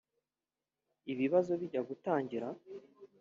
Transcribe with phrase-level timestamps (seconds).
[1.13, 2.47] Ibibazo bijya gutangira